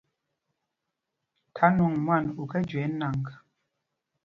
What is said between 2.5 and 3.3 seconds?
kɛ́ jüe ɛ́ nǎŋg.